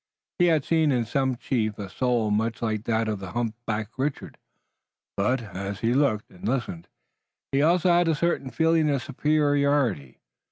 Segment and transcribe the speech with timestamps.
[0.39, 4.39] He had seen in some chief a soul much like that of humpbacked Richard,
[5.15, 6.87] but, as he looked and listened,
[7.51, 10.17] he also had a certain feeling of superiority.